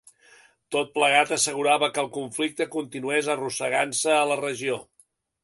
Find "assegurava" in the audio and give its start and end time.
1.35-1.89